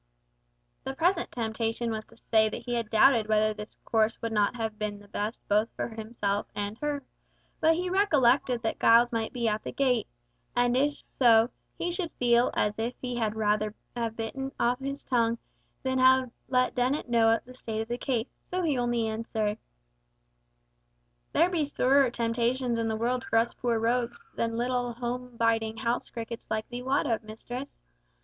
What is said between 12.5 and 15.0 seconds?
as if he had rather have bitten out